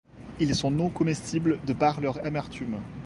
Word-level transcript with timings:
Ils 0.39 0.55
sont 0.55 0.71
non 0.71 0.89
comestibles 0.89 1.59
de 1.63 1.73
par 1.73 2.01
leur 2.01 2.25
amertume. 2.25 2.79